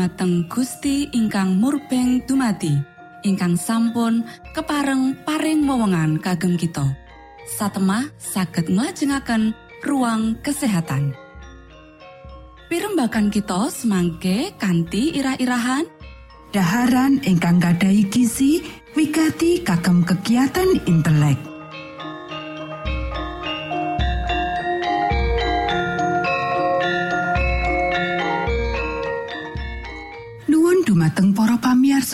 Dumateng 0.00 0.48
Gusti 0.48 1.12
ingkang 1.12 1.60
murbeng 1.60 2.24
dumati 2.24 2.72
ingkang 3.20 3.52
sampun 3.52 4.24
kepareng 4.56 5.12
paring 5.28 5.68
wewenngan 5.68 6.16
kagem 6.24 6.56
kita. 6.56 6.88
Satemah 7.44 8.08
saged 8.16 8.72
nglajengaken 8.72 9.52
ruang 9.84 10.40
kesehatan. 10.40 11.12
Pirembakan 12.72 13.28
kita 13.28 13.68
semangke 13.68 14.56
kanthi 14.56 15.20
irah-irahan. 15.20 15.84
Daharan 16.48 17.20
ingkang 17.20 17.60
gadai 17.60 18.08
gizi 18.08 18.64
wigati 18.96 19.60
kagem 19.60 20.00
kegiatan 20.00 20.80
intelek 20.88 21.49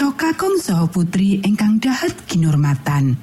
pamiarsa 0.07 0.23
kakung 0.23 0.55
saha 0.63 0.87
putri 0.87 1.43
ingkang 1.43 1.83
dahat 1.83 2.15
kinurmatan. 2.31 3.19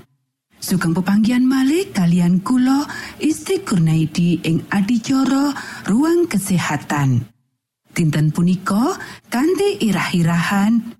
Sugeng 0.59 0.91
pepanggian 0.91 1.47
malih 1.47 1.95
kalian 1.95 2.43
kula 2.43 2.83
Isti 3.23 3.63
Kurnaidi 3.63 4.43
ing 4.43 4.67
adicara 4.67 5.55
ruang 5.87 6.27
kesehatan. 6.27 7.23
Dinten 7.95 8.35
punika 8.35 8.99
kanthi 9.31 9.79
irah-irahan 9.79 10.91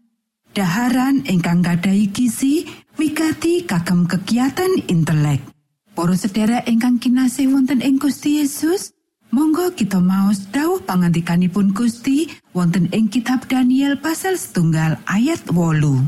daharan 0.56 1.28
ingkang 1.28 1.60
gadai 1.60 2.08
gizi 2.16 2.64
wigati 2.96 3.68
kagem 3.68 4.08
kegiatan 4.08 4.88
intelek. 4.88 5.44
Para 5.92 6.16
sedherek 6.16 6.64
ingkang 6.64 7.04
kinasih 7.04 7.52
wonten 7.52 7.84
ing 7.84 8.00
Gusti 8.00 8.40
Yesus, 8.40 8.96
Monggo 9.34 9.74
kita 9.74 9.98
maos 9.98 10.46
dawuh 10.54 10.86
pangantikanipun 10.86 11.74
Gusti 11.74 12.30
wonten 12.54 12.86
ing 12.94 13.10
kitab 13.10 13.50
Daniel 13.50 13.98
pasal 13.98 14.38
setunggal 14.38 15.02
ayat 15.10 15.50
wolu. 15.50 16.06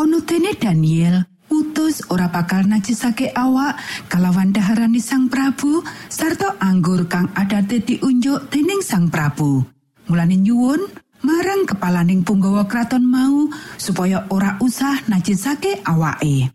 Ono 0.00 0.18
dene 0.24 0.56
Daniel 0.56 1.28
putus 1.44 2.00
ora 2.08 2.32
bakal 2.32 2.64
najisake 2.64 3.36
awak 3.36 3.76
kalawan 4.08 4.48
daharani 4.48 4.96
sang 4.96 5.28
Prabu 5.28 5.84
sarta 6.08 6.56
anggur 6.56 7.04
kang 7.04 7.28
adate 7.36 7.84
diunjuk 7.84 8.48
dening 8.48 8.80
sang 8.80 9.12
Prabu. 9.12 9.60
Mulane 10.08 10.40
nyuwun 10.40 10.88
marang 11.20 11.68
kepalaning 11.68 12.24
punggawa 12.24 12.64
kraton 12.64 13.04
mau 13.04 13.44
supaya 13.76 14.24
ora 14.32 14.56
usah 14.64 15.04
najisake 15.12 15.84
awake. 15.84 16.48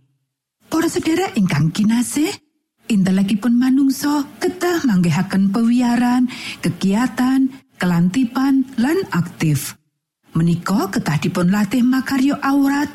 Para 0.74 0.90
sedherek 0.90 1.38
ingkang 1.38 1.70
kinasih, 1.70 2.34
intelekipun 2.90 3.56
manungsa 3.56 4.26
ketah 4.42 4.82
manggihaken 4.84 5.54
pewiaran, 5.54 6.26
kegiatan, 6.60 7.48
kelantipan 7.78 8.66
lan 8.82 8.98
aktif. 9.14 9.78
Menika 10.34 10.90
ketah 10.90 11.22
dipun 11.22 11.54
latih 11.54 11.86
makaryo 11.86 12.38
aurat 12.42 12.90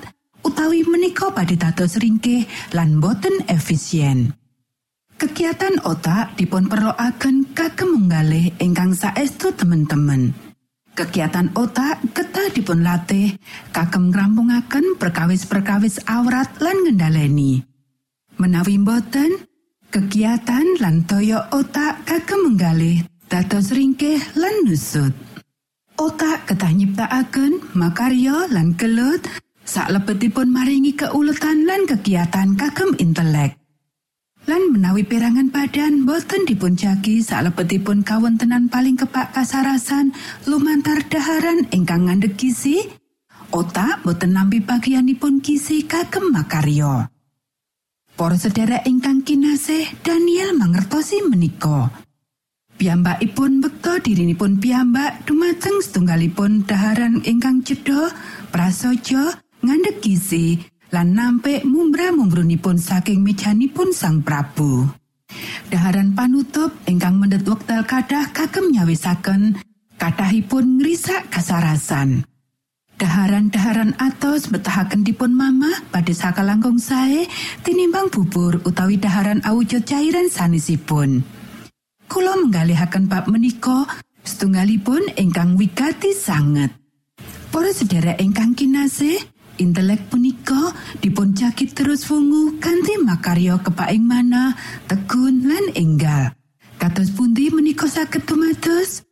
utawi 0.45 0.85
menika 0.85 1.33
badhe 1.33 1.57
dados 1.57 1.97
ringkih 1.97 2.45
lan 2.77 3.01
boten 3.01 3.47
efisien. 3.49 4.35
Kegiatan 5.15 5.81
otak 5.87 6.35
dipun 6.37 6.67
perloaken 6.67 7.55
kagem 7.55 7.97
menggalih 7.97 8.51
ingkang 8.59 8.93
saestu 8.93 9.55
temen-temen. 9.55 10.35
Kegiatan 10.95 11.55
otak 11.59 12.03
ketah 12.15 12.51
dipun 12.55 12.83
latih 12.83 13.35
kagem 13.71 14.11
ngrampungaken 14.15 14.99
perkawis-perkawis 14.99 16.07
aurat 16.07 16.51
lan 16.63 16.87
ngendhaleni. 16.87 17.63
Menawi 18.39 18.79
boten, 18.83 19.54
kegiatan 19.95 20.83
lan 20.83 21.07
toyo 21.07 21.39
otak 21.55 22.03
kagem 22.03 22.51
menggalih 22.51 23.07
dados 23.31 23.71
ringkih 23.71 24.19
lan 24.35 24.67
nusut. 24.67 25.15
Otak 25.95 26.51
ketah 26.51 26.75
nyiptakaken 26.75 27.79
makarya 27.79 28.51
lan 28.51 28.75
kelut 28.75 29.23
saklebetipun 29.63 30.51
maringi 30.51 30.99
keuletan 30.99 31.63
lan 31.63 31.87
kegiatan 31.87 32.59
kagem 32.59 32.99
intelek. 32.99 33.55
Lan 34.51 34.75
menawi 34.75 35.07
perangan 35.07 35.55
badan 35.55 36.03
boten 36.03 36.43
dipunjagi 36.43 37.23
saklebetipun 37.23 38.03
kawontenan 38.03 38.67
paling 38.67 38.99
kepak 38.99 39.31
kasarasan 39.31 40.11
lumantar 40.51 41.07
daharan 41.07 41.71
ingkang 41.71 42.11
ngandhut 42.11 42.35
gizi, 42.35 42.83
otak 43.55 44.03
boten 44.03 44.35
nampi 44.35 44.59
bagianipun 44.59 45.39
gizi 45.39 45.87
kagem 45.87 46.35
makarya. 46.35 47.14
Para 48.15 48.39
sedherek 48.39 48.87
ingkang 48.87 49.27
kinasih, 49.27 49.91
Daniel 50.07 50.55
mangertosi 50.55 51.19
menika. 51.27 51.91
Piyambakipun 52.79 53.59
bekta 53.59 53.99
dirinipun 53.99 54.63
piyambak 54.63 55.27
dumateng 55.27 55.83
setunggalipun 55.83 56.63
daharan 56.63 57.19
ingkang 57.27 57.67
cedha, 57.67 58.15
prasaja, 58.55 59.35
ngandhut 59.67 59.99
gizi, 59.99 60.63
lan 60.95 61.19
nampik 61.19 61.67
mumbra-mumbrunipun 61.67 62.79
saking 62.79 63.19
mejanipun 63.27 63.91
Sang 63.91 64.23
Prabu. 64.23 64.87
Daharan 65.67 66.15
panutup 66.15 66.71
ingkang 66.87 67.19
mendhet 67.19 67.43
wekdal 67.43 67.83
kadah 67.83 68.31
kagem 68.31 68.71
nyawisaken 68.71 69.59
kathahipun 69.99 70.79
ngrisak 70.79 71.35
kasarasan. 71.35 72.23
Daharan-daharan 72.95 73.99
atos 73.99 74.47
betahaken 74.47 75.03
dipun 75.03 75.35
mamah 75.35 75.91
pada 75.91 76.15
saka 76.15 76.47
langkung 76.47 76.79
sae 76.79 77.27
tinimbang 77.67 78.07
bubur 78.07 78.63
utawi 78.63 79.03
daharan 79.03 79.43
awujud 79.43 79.83
cairan 79.83 80.31
sanesipun. 80.31 81.27
Kulo 82.07 82.33
menggalihaken 82.47 83.11
bab 83.11 83.27
menika 83.27 83.83
setunggalipun 84.23 85.19
ingkang 85.19 85.59
wigati 85.59 86.15
sanget. 86.15 86.71
Para 87.51 87.75
sedherek 87.75 88.23
ingkang 88.23 88.55
kinasih, 88.55 89.19
intelek 89.59 90.07
punika 90.07 90.71
dipun 91.03 91.35
cakit 91.35 91.75
terus 91.75 92.07
wungu 92.07 92.63
kanthi 92.63 92.95
makarya 93.03 93.59
kepaing 93.59 94.07
mana, 94.07 94.55
tekun 94.87 95.51
lan 95.51 95.67
enggal. 95.75 96.31
Kados 96.79 97.11
pundi 97.11 97.51
menika 97.51 97.91
saged 97.91 98.23
tumados? 98.23 99.03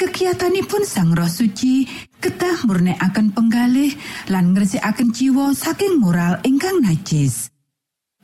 Kegiatanipun 0.00 0.82
Sang 0.88 1.12
Roh 1.12 1.28
Suci 1.28 1.84
ketah 2.20 2.68
murnekaken 2.68 3.32
penggalih 3.32 3.96
lan 4.28 4.52
ngresikaken 4.52 5.10
jiwa 5.10 5.56
saking 5.56 5.96
moral 5.96 6.36
ingkang 6.44 6.78
najis. 6.84 7.48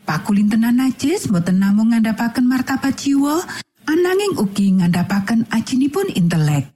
Pakulintenan 0.07 0.79
najis 0.79 1.27
boten 1.27 1.59
namung 1.59 1.91
ngandhapaken 1.91 2.47
martabat 2.47 2.95
jiwa, 2.95 3.43
ananging 3.89 4.39
ugi 4.39 4.79
ngandhapaken 4.79 5.51
ajinipun 5.51 6.13
intelek. 6.15 6.71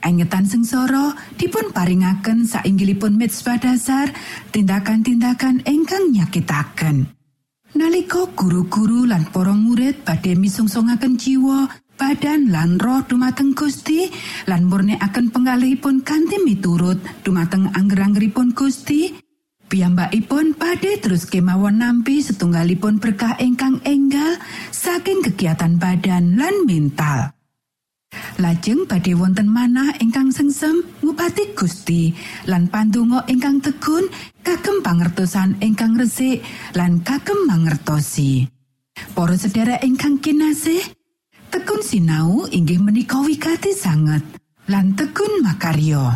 Engetan 0.00 0.48
sengsara 0.48 1.16
dipun 1.36 1.72
paringaken 1.72 2.48
sainggilipun 2.48 3.16
mitzvah 3.16 3.56
dasar 3.56 4.12
tindakan-tindakan 4.52 5.64
ingkang 5.68 6.12
nyakitaken. 6.12 7.08
Nalika 7.74 8.30
guru-guru 8.38 9.08
lan 9.08 9.26
para 9.34 9.50
murid 9.50 10.06
badhe 10.06 10.38
misungssungaken 10.38 11.18
jiwa, 11.18 11.66
badan 11.94 12.50
lan 12.50 12.76
roh 12.82 13.02
dumateng 13.06 13.54
Gusti 13.54 14.10
lan 14.50 14.66
murnekaken 14.66 15.30
penggalihipun 15.30 16.02
kanthi 16.02 16.42
miturut 16.42 17.00
dumateng 17.22 17.70
angger-anggeripun 17.72 18.52
Gusti. 18.52 19.14
Piyambakipun 19.64 20.54
badhe 20.54 21.00
terus 21.00 21.26
kemawon 21.26 21.80
nampi 21.80 22.20
setunggalipun 22.20 23.00
berkah 23.00 23.34
ingkang 23.40 23.80
enggal 23.88 24.38
saking 24.70 25.24
kegiatan 25.24 25.80
badan 25.80 26.36
lan 26.38 26.68
mental. 26.68 27.34
Lajeng 28.38 28.86
badhe 28.86 29.14
wonten 29.18 29.50
manah 29.50 29.94
ingkang 29.98 30.30
sengsem 30.30 30.82
ngupati 31.02 31.54
Gusti 31.58 32.14
lan 32.46 32.70
pandonga 32.70 33.26
ingkang 33.26 33.58
tegun 33.58 34.06
kagem 34.46 34.82
pangertosan 34.82 35.58
ingkang 35.58 35.98
resik 35.98 36.44
lan 36.78 37.02
kagem 37.02 37.46
mangertosi. 37.46 38.46
Para 38.94 39.34
sedherek 39.34 39.82
ingkang 39.82 40.22
kinasih, 40.22 40.82
tekun 41.54 41.86
sinau 41.86 42.50
inggih 42.50 42.82
menika 42.82 43.22
wigati 43.22 43.70
sanget 43.70 44.26
lan 44.66 44.98
tekun 44.98 45.38
makaryo 45.38 46.10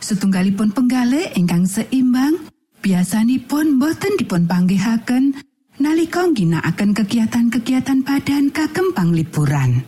setunggalipun 0.00 0.72
penggalih 0.72 1.28
ingkang 1.36 1.68
seimbang 1.68 2.40
biasanipun 2.80 3.76
boten 3.76 4.16
dipun 4.16 4.48
panggihaken 4.48 5.36
nalika 5.76 6.24
ginakaken 6.32 6.96
kegiatan-kegiatan 6.96 8.00
badan 8.00 8.48
kagem 8.48 8.96
panglipuran 8.96 9.84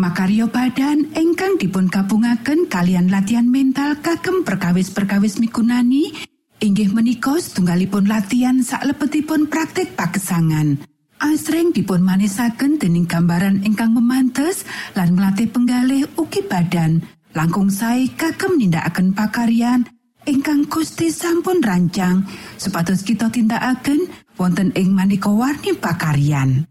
makaryo 0.00 0.48
badan 0.48 1.04
ingkang 1.12 1.60
dipun 1.60 1.92
gabungaken 1.92 2.72
kalian 2.72 3.12
latihan 3.12 3.44
mental 3.44 4.00
kagem 4.00 4.48
perkawis-perkawis 4.48 5.36
mikunani 5.44 6.16
inggih 6.64 6.88
menika 6.88 7.36
setunggalipun 7.36 8.08
latihan 8.08 8.64
saklebetipun 8.64 9.52
praktik 9.52 9.92
pagesangan 9.92 10.80
asring 11.20 11.76
dipun 11.76 12.00
manisaken 12.00 12.80
dening 12.80 13.04
gambaran 13.04 13.62
ingkang 13.62 13.92
memantes 13.92 14.64
lan 14.96 15.12
melatih 15.12 15.46
penggalih 15.52 16.08
uki 16.16 16.42
badan 16.48 17.04
langkung 17.36 17.68
sae 17.68 18.08
kagem 18.16 18.56
nindakaken 18.56 19.12
pakaryan 19.12 19.86
ingkang 20.24 20.66
Gusti 20.66 21.12
sampun 21.12 21.60
rancang 21.60 22.24
supados 22.56 23.04
kita 23.04 23.28
tindakaken 23.28 24.08
wonten 24.40 24.72
ing 24.72 24.96
maneka 24.96 25.28
warni 25.28 25.76
pakaryan. 25.76 26.64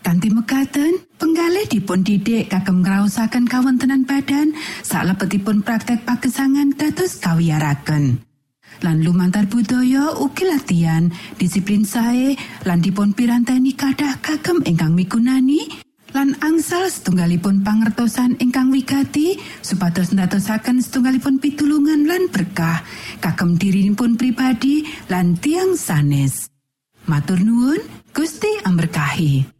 Kanti 0.00 0.32
mekaten, 0.32 0.96
penggalih 1.20 1.68
dipun 1.68 2.00
didik 2.00 2.48
kagem 2.48 2.80
ngrausaken 2.80 3.44
kawontenan 3.44 4.08
badan 4.08 4.56
saklebetipun 4.80 5.60
praktek 5.60 6.08
pagesangan 6.08 6.72
dados 6.72 7.20
kawiyaraken. 7.20 8.29
Lan 8.80 9.04
lumantar 9.04 9.44
budaya 9.46 10.16
ugi 10.16 10.44
latihan 10.48 11.12
disiplin 11.36 11.84
sae 11.84 12.36
lan 12.64 12.80
dipun 12.80 13.12
piranteni 13.12 13.76
kadah 13.76 14.20
kagem 14.24 14.64
ingkang 14.64 14.96
migunani 14.96 15.68
lan 16.10 16.34
angsal 16.42 16.90
setunggalipun 16.90 17.62
pangertosan 17.62 18.34
ingkang 18.42 18.74
wigati 18.74 19.38
supados 19.62 20.10
ndadosaken 20.10 20.82
setunggalipun 20.82 21.38
pitulungan 21.38 22.08
lan 22.08 22.26
berkah 22.32 22.82
kagem 23.22 23.54
dirinipun 23.54 24.18
pribadi 24.18 24.82
lan 25.06 25.38
tiang 25.38 25.78
sanes. 25.78 26.50
Matur 27.06 27.40
nuwun 27.42 27.80
Gusti 28.10 28.50
amberkahi 28.66 29.59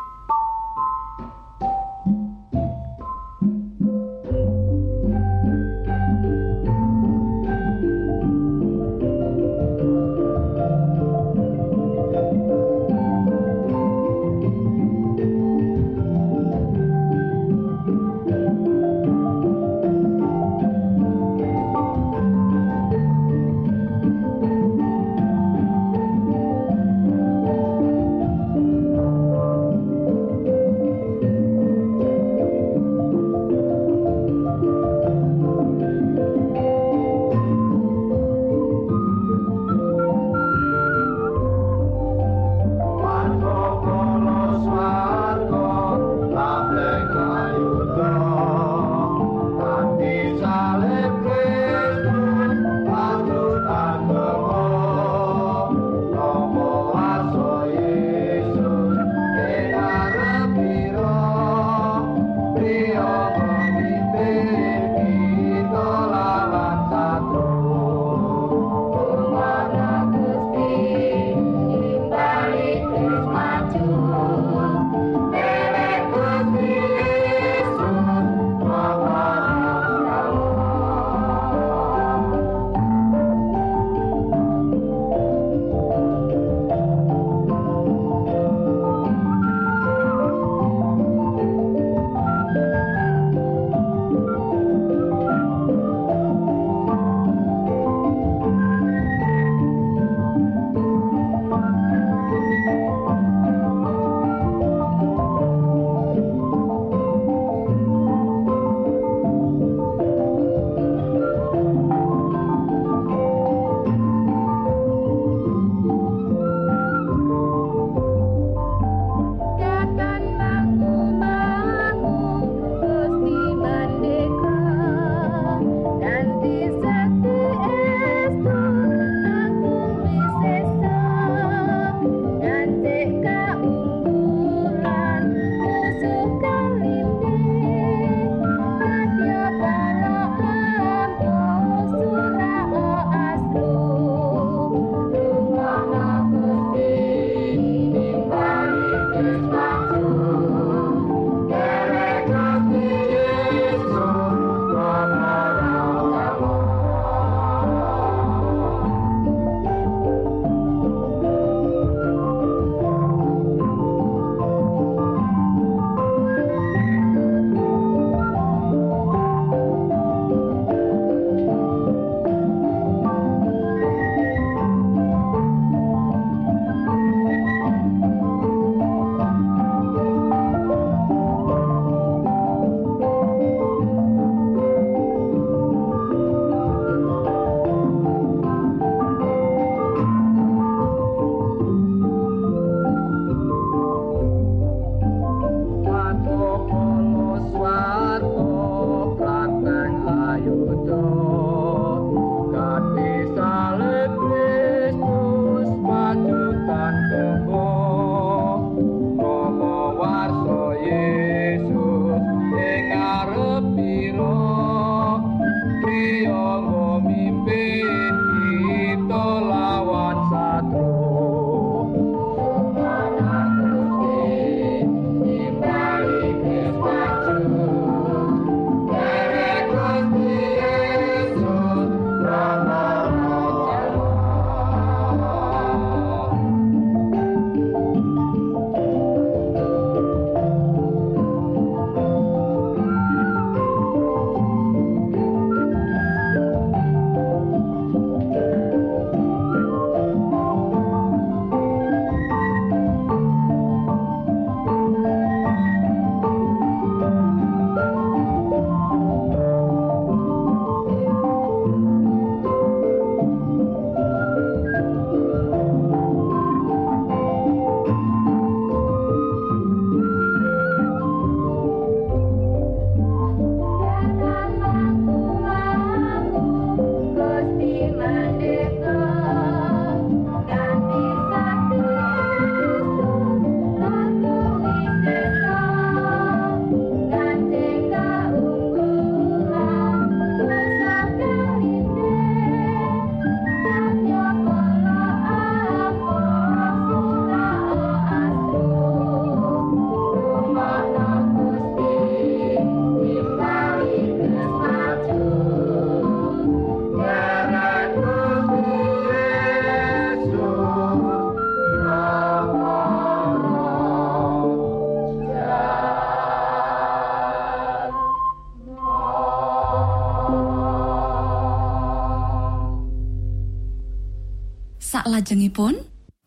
salajengipun 325.31 325.79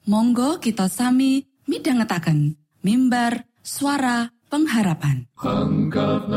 monggo 0.09 0.57
kita 0.65 0.89
sami 0.89 1.45
midhangetaken 1.69 2.57
mimbar 2.81 3.45
suara 3.61 4.33
pengharapan. 4.49 5.29
Angkat 5.45 6.33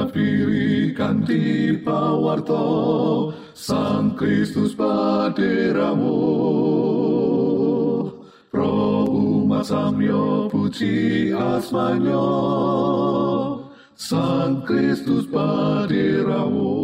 pawarto 1.87 2.67
Sang 3.55 4.19
Kristus 4.19 4.75
paderamu. 4.75 6.19
Pro 8.51 9.07
umat 9.15 9.63
samyo 9.63 10.51
puji 10.51 11.31
asmanyo. 11.31 12.27
Sang 13.95 14.59
Kristus 14.67 15.23
paderamu. 15.31 16.75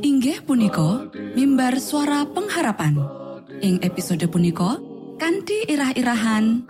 Inggih 0.00 0.40
punika 0.48 1.12
mimbar 1.36 1.76
suara 1.76 2.24
pengharapan 2.24 3.25
ing 3.60 3.80
episode 3.80 4.24
punika 4.28 4.76
kanthi 5.16 5.64
irah-irahan 5.70 6.64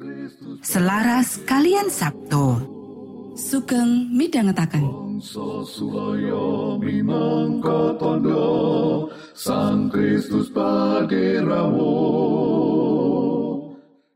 Selaras 0.63 1.43
kalian 1.47 1.91
Sabto. 1.91 2.77
sugeng 3.37 4.09
minangka 6.81 7.93
tondo 8.01 8.49
Sang 9.37 9.93
Kristus 9.93 10.49
paderamu 10.49 11.93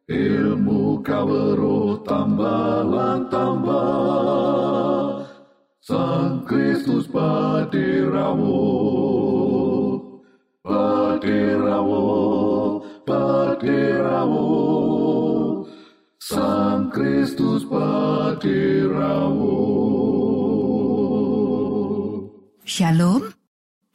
Ilmu 0.08 1.04
kawero 1.04 2.00
tambah 2.02 2.88
tambah 3.28 5.28
Sang 5.84 6.48
Kristus 6.48 7.04
paderamu 7.12 8.64
Paderamu 10.64 12.08
Paderamu 13.06 14.48
Sang 16.20 16.92
Kristus 16.92 17.64
paderamu 17.64 19.56
Shalom. 22.70 23.32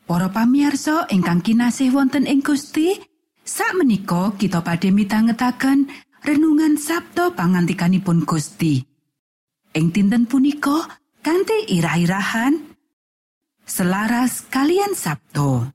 Para 0.05 0.29
pamirsa 0.29 1.09
ingkang 1.09 1.41
kinasih 1.41 1.89
wonten 1.89 2.29
ing 2.29 2.45
Gusti, 2.45 2.93
sakmenika 3.41 4.37
kita 4.37 4.61
badhe 4.61 4.93
mitangetaken 4.93 5.89
renungan 6.21 6.77
Sabto 6.77 7.33
pangantikanipun 7.33 8.21
Gusti. 8.27 8.85
Ing 9.73 9.89
dinten 9.89 10.29
punika 10.29 10.85
kanthi 11.25 11.73
irah-irahan 11.73 12.75
selaras 13.65 14.45
kalian 14.51 14.93
Sabto. 14.93 15.74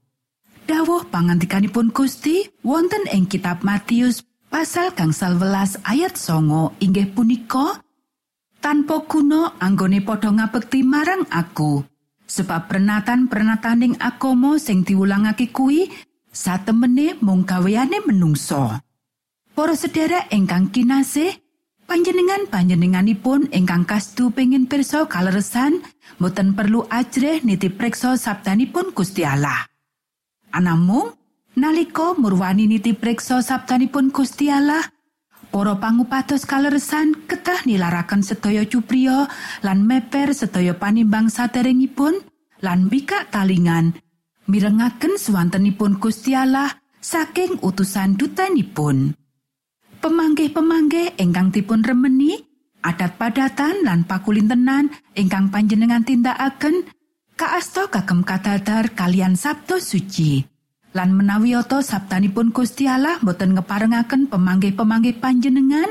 Dawuh 0.70 1.11
pangantikanipun 1.11 1.90
Gusti 1.90 2.46
wonten 2.62 3.02
ing 3.11 3.26
kitab 3.26 3.66
Matius 3.66 4.22
pasal 4.54 4.94
gangsal 4.94 5.35
welas 5.35 5.74
ayat 5.83 6.14
songo 6.14 6.78
inggih 6.78 7.11
punika 7.11 7.83
tanpa 8.62 9.02
guna 9.02 9.59
anggone 9.59 9.98
padha 9.98 10.30
ngabekti 10.30 10.87
marang 10.87 11.26
aku 11.26 11.83
sebab 12.22 12.70
pernatan-pernataning 12.70 13.98
agama 13.98 14.62
sing 14.62 14.87
diwulangake 14.87 15.50
kuwi 15.50 15.90
satemene 16.30 17.18
mung 17.18 17.42
gaweane 17.42 18.06
menungso. 18.06 18.70
Para 19.50 19.74
sedherek 19.74 20.30
ingkang 20.30 20.70
kinasih 20.70 21.35
panjenengan 21.90 22.46
panjenenganipun 22.46 23.50
ingkang 23.50 23.83
kasdu 23.83 24.30
pengin 24.30 24.70
pirsa 24.70 25.11
kaleresan 25.11 25.83
boten 26.22 26.54
perlu 26.54 26.87
ajrih 26.87 27.42
niti 27.42 27.74
preksa 27.74 28.14
sabdanipun 28.14 28.94
Gusti 28.94 29.26
Allah 29.26 29.69
Anamung 30.50 31.14
nalika 31.54 32.14
murwani 32.18 32.66
niti 32.66 32.94
preksa 32.94 33.42
sabdanipun 33.42 34.10
Gusti 34.10 34.50
Allah 34.50 34.82
Para 35.50 35.74
pangupados 35.82 36.46
kaleresan 36.46 37.26
ketah 37.26 37.66
nilaraken 37.66 38.22
sedaya 38.22 38.62
cupriya 38.62 39.26
lan 39.66 39.82
meper 39.82 40.30
sedaya 40.30 40.78
panimbang 40.78 41.26
saderengipun 41.26 42.22
lan 42.62 42.86
bikak 42.86 43.34
talingan 43.34 43.98
mirengaken 44.46 45.18
swantenipun 45.18 45.98
Gusti 45.98 46.38
Allah 46.38 46.70
saking 47.02 47.58
utusan 47.66 48.14
dutanipun. 48.14 49.18
Pemanggih-pemanggih 49.98 51.18
ingkang 51.18 51.50
dipun 51.50 51.82
remeni 51.82 52.38
adat 52.86 53.18
padatan 53.18 53.82
lan 53.82 54.06
pakulintenan 54.06 54.86
ingkang 55.18 55.50
panjenengan 55.50 56.06
tindakaken 56.06 56.86
kaasta 57.40 57.88
kagem 57.88 58.20
kadadar 58.20 58.92
kalian 58.92 59.33
Sabtu 59.33 59.81
suci. 59.81 60.44
lan 60.92 61.16
menawi 61.16 61.57
oto 61.57 61.81
sabtanipun 61.81 62.53
Gusti 62.53 62.85
Allah 62.85 63.16
boten 63.24 63.57
ngeparengaken 63.57 64.29
pemanggih-pemanggih 64.29 65.22
panjenengan 65.22 65.87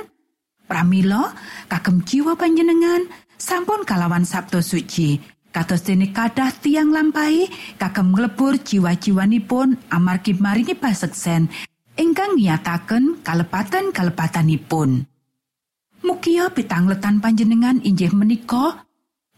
pramila 0.69 1.33
kagem 1.71 2.05
jiwa 2.05 2.37
panjenengan 2.37 3.09
sampun 3.33 3.81
kalawan 3.81 4.29
Sabtu 4.29 4.61
suci. 4.61 5.17
Kados 5.49 5.81
dene 5.81 6.13
kadah 6.13 6.53
tiang 6.61 6.93
lampahi 6.93 7.49
kagem 7.81 8.13
nglebur 8.13 8.61
jiwa-jiwanipun 8.61 9.89
amargi 9.89 10.37
maringi 10.37 10.77
paseksen 10.77 11.49
ingkang 11.97 12.37
nyataken 12.37 13.25
kalepatan-kalepatanipun. 13.25 15.09
Mugia 16.05 16.53
pitangletan 16.53 17.17
panjenengan 17.17 17.81
injih 17.81 18.13
menika 18.13 18.85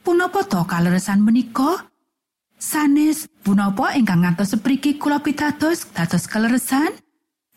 punapa 0.04 0.44
to 0.44 0.60
kaleresan 0.68 1.24
menika 1.24 1.91
Sanes 2.62 3.26
punapa 3.42 3.98
ingkang 3.98 4.22
ngantos 4.22 4.54
sepriki 4.54 5.02
kula 5.02 5.26
pitados 5.26 5.90
dados 5.98 6.30
kaleresan 6.30 6.94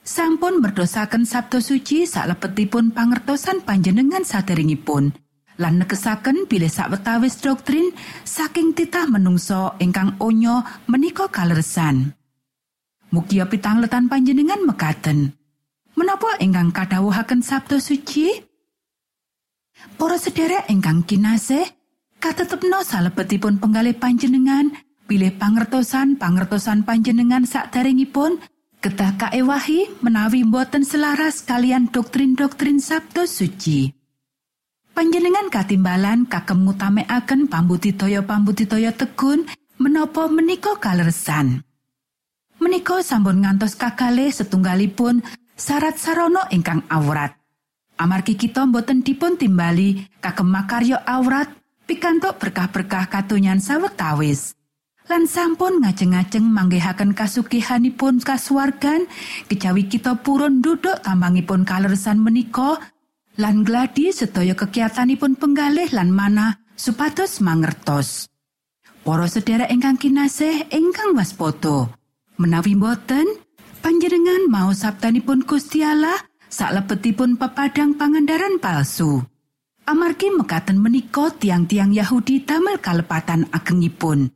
sampun 0.00 0.64
merdosaken 0.64 1.28
Sabtu 1.28 1.60
suci 1.60 2.08
salebetipun 2.08 2.88
pangertosan 2.96 3.60
panjenengan 3.68 4.24
saderengipun 4.24 5.12
lan 5.60 5.74
negesaken 5.76 6.48
bilih 6.48 6.72
sawetawis 6.72 7.36
doktrin 7.36 7.92
saking 8.24 8.72
titah 8.72 9.04
menungso 9.04 9.76
ingkang 9.76 10.16
onyo 10.24 10.64
menika 10.88 11.28
kaleresan. 11.28 12.16
Mugia 13.12 13.44
pitangletan 13.44 14.08
panjenengan 14.08 14.64
mekaten. 14.64 15.36
Menapa 16.00 16.40
ingkang 16.40 16.72
kadhawuhaken 16.72 17.44
Sabtu 17.44 17.76
suci? 17.76 18.40
Para 20.00 20.16
sederek 20.16 20.64
ingkang 20.72 21.04
kinasih 21.04 21.68
katetepno 22.18 22.80
salebetipun 22.80 23.60
penggalih 23.60 23.92
panjenengan 24.00 24.72
bilih 25.14 25.30
pangertosan 25.38 26.18
pangertosan 26.18 26.82
panjenengan 26.82 27.46
sakderengipun 27.46 28.42
kedah 28.82 29.14
kaewahi 29.14 29.86
menawi 30.02 30.42
boten 30.42 30.82
selaras 30.82 31.38
kalian 31.46 31.86
doktrin-doktrin 31.86 32.82
Sabtu 32.82 33.22
suci. 33.22 33.94
Panjenengan 34.90 35.54
katimbalan 35.54 36.26
kagem 36.26 36.66
ngutamekaken 36.66 37.46
pambudidaya 37.46 38.26
pambudidaya 38.26 38.90
tegun 38.90 39.46
menapa 39.78 40.26
menika 40.26 40.82
kaleresan. 40.82 41.62
Menika 42.58 42.98
sampun 42.98 43.46
ngantos 43.46 43.78
kakalih 43.78 44.34
setunggalipun 44.34 45.22
syarat 45.54 45.94
sarana 45.94 46.50
ingkang 46.50 46.82
awrat. 46.90 47.38
Amargi 48.02 48.34
kita 48.34 48.66
boten 48.66 49.06
dipun 49.06 49.38
timbali 49.38 50.10
kagem 50.18 50.50
makarya 50.50 51.06
awrat 51.06 51.54
pikantuk 51.86 52.34
berkah-berkah 52.42 53.06
katonyan 53.06 53.62
sawetawis. 53.62 54.58
Lan 55.04 55.28
sampun 55.28 55.84
ngajeng-ajeng 55.84 56.48
manggihaken 56.48 57.12
kasugihanipun 57.12 58.24
kasuwargan 58.24 59.04
kejawi 59.52 59.84
kita 59.84 60.16
purun 60.24 60.64
duduk 60.64 60.96
tambangipun 61.04 61.68
kaleresan 61.68 62.24
menika 62.24 62.80
lan 63.36 63.68
gladi 63.68 64.16
sedaya 64.16 64.56
kegiatanipun 64.56 65.36
penggalih 65.36 65.92
lan 65.92 66.08
mana 66.08 66.64
supados 66.72 67.44
mangertos. 67.44 68.32
Para 69.04 69.28
sedherek 69.28 69.68
ingkang 69.68 70.00
kinasih 70.00 70.72
ingkang 70.72 71.12
waspada 71.12 71.92
menawi 72.40 72.72
boten 72.72 73.28
panjenengan 73.84 74.48
mau 74.48 74.72
sabtanipun 74.72 75.44
Gusti 75.44 75.84
Allah 75.84 76.16
salebetipun 76.48 77.36
pepadang 77.36 78.00
pangandaran 78.00 78.56
palsu. 78.56 79.20
Amargi 79.84 80.32
mekaten 80.32 80.80
menika 80.80 81.28
tiang-tiang 81.28 81.92
Yahudi 81.92 82.48
damel 82.48 82.80
kalepatan 82.80 83.52
agengipun 83.52 84.32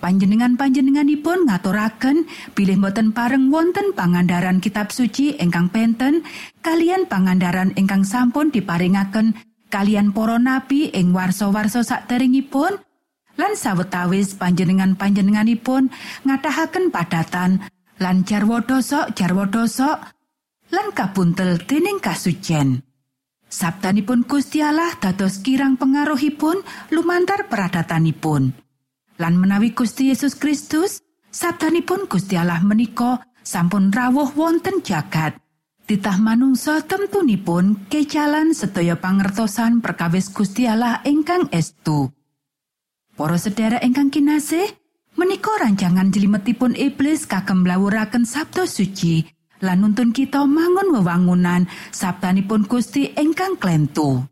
panjenengan-panjenenganipun 0.00 1.46
ngaturaken 1.46 2.24
bilih 2.56 2.80
boten 2.80 3.12
pareng 3.12 3.52
wonten 3.52 3.92
pangandaran 3.92 4.58
kitab 4.58 4.90
suci 4.90 5.36
ingkang 5.36 5.68
penten 5.68 6.24
kalian 6.64 7.06
pangandaran 7.06 7.76
ingkang 7.76 8.02
sampun 8.02 8.48
diparingaken 8.48 9.36
kalian 9.68 10.10
para 10.10 10.40
nabi 10.40 10.90
ing 10.90 11.12
warsa-warsa 11.12 11.84
saderengipun 11.84 12.80
lan 13.36 13.52
sawetawis 13.54 14.34
panjenengan-panjenenganipun 14.40 15.92
ngatahaken 16.26 16.88
padatan 16.90 17.62
lan 18.00 18.24
jarwo 18.24 18.64
dosok 18.64 19.14
jarwo 19.14 19.46
dosok 19.46 20.00
lan 20.72 20.88
kabuntel 20.96 21.60
dening 21.68 22.00
kasucen 22.00 22.82
Sabtanipun 23.50 24.30
Gusti 24.30 24.62
Allah 24.62 24.94
dados 25.02 25.42
kirang 25.42 25.74
pengaruhipun 25.74 26.62
lumantar 26.94 27.50
peradatanipun. 27.50 28.69
Lan 29.20 29.36
menawi 29.36 29.76
Gusti 29.76 30.08
Yesus 30.08 30.32
Kristus 30.40 31.04
sabdanipun 31.28 32.08
Gusti 32.08 32.40
Allah 32.40 32.64
menika 32.64 33.20
sampun 33.44 33.92
rawuh 33.92 34.32
wonten 34.32 34.80
jagat 34.80 35.36
titah 35.84 36.16
manungsa 36.16 36.80
temtunipun 36.88 37.90
kecalan 37.92 38.56
sedaya 38.56 38.96
pangertosan 38.96 39.84
perkawis 39.84 40.32
Gusti 40.32 40.64
Allah 40.64 41.04
ingkang 41.04 41.52
estu. 41.52 42.08
Para 43.18 43.36
sedherek 43.36 43.82
ingkang 43.82 44.08
kinasih, 44.08 44.70
menika 45.18 45.50
rancangan 45.60 46.08
jlimetipun 46.14 46.78
iblis 46.78 47.26
kagem 47.26 47.66
mlawuraken 47.66 48.22
sabda 48.22 48.64
suci 48.64 49.26
lan 49.60 49.84
nuntun 49.84 50.14
kita 50.14 50.46
mangun 50.48 50.94
wewangunan 50.94 51.68
sabdanipun 51.92 52.64
Gusti 52.64 53.12
ingkang 53.18 53.60
klentu. 53.60 54.24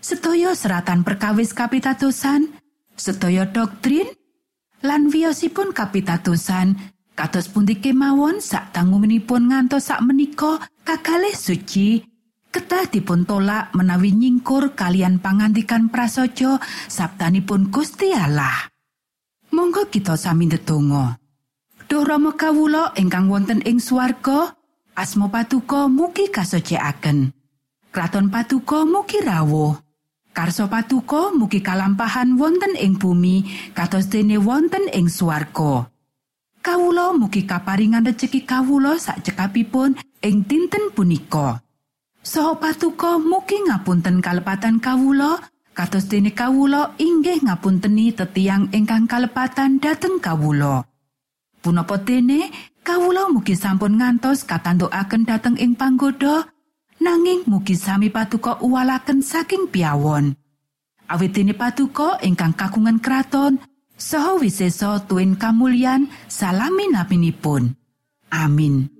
Sedaya 0.00 0.56
seratan 0.56 1.04
perkawis 1.04 1.52
kapitadosan, 1.52 2.59
sedaya 3.00 3.48
doktrin, 3.48 4.04
lan 4.84 5.08
wiyosipun 5.08 5.72
kapitadosan 5.72 6.76
kados 7.16 7.48
pundi 7.48 7.80
kemawon 7.80 8.44
sak 8.44 8.76
tanggunganipun 8.76 9.48
ngantos 9.48 9.88
sak 9.88 10.04
menika 10.04 10.60
kakalih 10.84 11.32
suci 11.32 12.04
ketah 12.50 12.84
dipun 12.90 13.24
tolak 13.24 13.70
menawi 13.72 14.10
nyingkur 14.12 14.74
kalian 14.74 15.22
pangandikan 15.22 15.88
prasaja 15.88 16.58
sabdanipun 16.90 17.70
Gusti 17.70 18.10
Allah. 18.12 18.68
Monggo 19.50 19.86
kita 19.90 20.14
sami 20.14 20.46
ndedonga. 20.46 21.18
Duh 21.90 22.06
Rama 22.06 22.38
kawula 22.38 22.94
ingkang 22.94 23.26
wonten 23.26 23.66
ing 23.66 23.82
swarga, 23.82 24.54
asma 24.94 25.26
patuko 25.26 25.90
mugi 25.90 26.30
kasucikaken. 26.30 27.34
Kraton 27.90 28.30
patuko 28.30 28.86
mugi 28.86 29.18
rawuh. 29.18 29.74
Karso 30.40 30.72
patuko 30.72 31.36
mugi 31.36 31.60
kalampahan 31.60 32.40
wonten 32.40 32.72
ing 32.72 32.96
bumi 32.96 33.44
kados 33.76 34.08
dene 34.08 34.40
wonten 34.40 34.88
ing 34.88 35.12
swarga. 35.12 35.84
Kawula 36.64 37.12
mugi 37.12 37.44
kaparingan 37.44 38.08
rejeki 38.08 38.48
kawula 38.48 38.96
sak 38.96 39.20
cekapipun 39.20 40.00
ing 40.24 40.48
dinten 40.48 40.96
punika. 40.96 41.60
Soho 42.24 42.56
patuko 42.56 43.20
mugi 43.20 43.68
ngapunten 43.68 44.24
kalepatan 44.24 44.80
kawula 44.80 45.44
kados 45.76 46.08
dene 46.08 46.32
kawula 46.32 46.96
inggih 46.96 47.44
ngapunteni 47.44 48.16
tetiang 48.16 48.72
ingkang 48.72 49.04
kalepatan 49.04 49.76
dhateng 49.76 50.24
kawula. 50.24 50.88
Punapa 51.60 52.00
dene 52.00 52.48
kawula 52.80 53.28
mugi 53.28 53.52
sampun 53.52 54.00
ngantos 54.00 54.48
katandukaken 54.48 55.28
dhateng 55.28 55.60
ing 55.60 55.76
panggoda 55.76 56.48
nanging 57.00 57.48
mugi 57.48 57.74
sami 57.74 58.12
patuko 58.12 58.60
uwalaken 58.60 59.24
saking 59.24 59.72
piawon. 59.72 60.36
Awit 61.10 61.34
dene 61.34 61.56
patuko 61.56 62.20
ingkang 62.22 62.54
kagungan 62.54 63.02
kraton 63.02 63.58
saha 63.98 64.38
wiseso 64.38 65.02
tuwin 65.08 65.34
kamulyan 65.34 66.06
salami 66.30 66.86
napinipun. 66.92 67.74
Amin. 68.30 68.99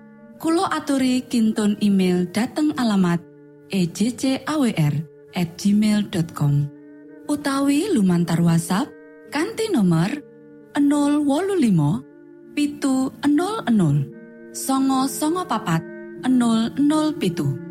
Kulo 0.41 0.65
aturi 0.65 1.21
kintun 1.29 1.77
email 1.85 2.25
dateng 2.33 2.73
alamat 2.73 3.21
ejcawr 3.69 4.93
at 5.37 5.49
gmail.com 5.53 6.65
utawi 7.29 7.93
lumantar 7.93 8.41
WhatsApp 8.41 8.89
kanti 9.29 9.69
nomor 9.69 10.09
025 10.73 12.57
pitu 12.57 13.13
00 13.21 14.57
songo 14.57 15.05
songo 15.05 15.45
papat 15.45 15.85
00 16.25 17.21
pitu 17.21 17.70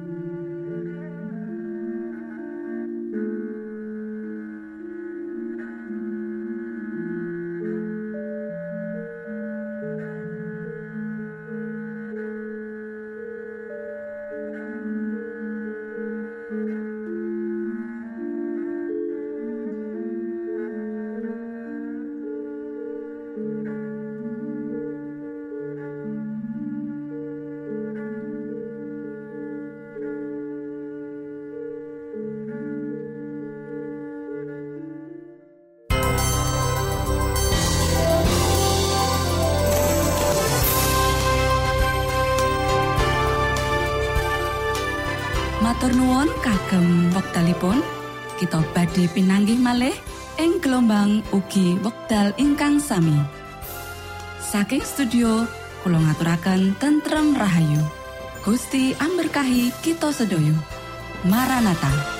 badhe 48.90 49.06
pinanggih 49.14 49.54
malih 49.54 49.94
ing 50.42 50.58
gelombang 50.58 51.22
ugi 51.30 51.78
wekdal 51.78 52.34
ingkang 52.42 52.82
sami. 52.82 53.14
Saking 54.42 54.82
studio 54.82 55.46
kula 55.86 56.02
ngaturaken 56.02 56.74
tentrem 56.82 57.38
rahayu. 57.38 57.78
Gusti 58.42 58.90
amberkahi 58.98 59.70
kita 59.78 60.10
sedoyo 60.10 60.58
Maranata 61.22 62.19